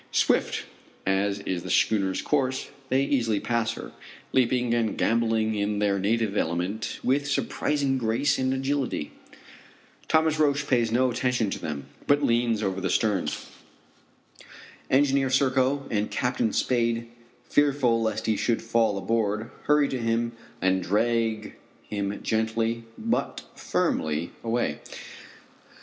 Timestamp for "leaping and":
4.33-4.97